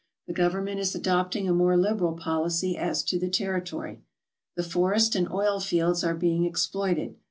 The 0.25 0.33
Govern 0.33 0.63
ment 0.63 0.79
is 0.79 0.95
adopting 0.95 1.47
a 1.47 1.53
more 1.53 1.77
liberal 1.77 2.13
policy 2.13 2.75
as 2.75 3.03
to 3.03 3.19
the 3.19 3.29
territory. 3.29 4.01
The 4.55 4.63
forest 4.63 5.13
and 5.15 5.29
oil 5.31 5.59
fields 5.59 6.03
are 6.03 6.15
being 6.15 6.43
exploited. 6.43 7.19